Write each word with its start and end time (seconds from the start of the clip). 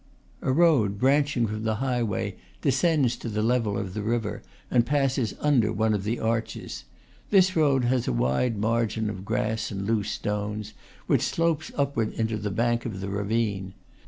A 0.41 0.51
road, 0.51 0.97
branching 0.97 1.45
from 1.45 1.61
the 1.61 1.75
highway, 1.75 2.35
de 2.63 2.71
scends 2.71 3.15
to 3.19 3.29
the 3.29 3.43
level 3.43 3.77
of 3.77 3.93
the 3.93 4.01
river 4.01 4.41
and 4.71 4.83
passes 4.83 5.35
under 5.39 5.71
one 5.71 5.93
of 5.93 6.05
the 6.05 6.17
arches. 6.19 6.85
This 7.29 7.55
road 7.55 7.83
has 7.83 8.07
a 8.07 8.11
wide 8.11 8.57
margin 8.57 9.11
of 9.11 9.23
grass 9.25 9.69
and 9.69 9.85
loose 9.85 10.09
stones, 10.09 10.73
which 11.05 11.21
slopes 11.21 11.71
upward 11.75 12.13
into 12.13 12.37
the 12.37 12.49
bank 12.49 12.83
of 12.83 12.99
the 12.99 13.09
ravine. 13.09 13.75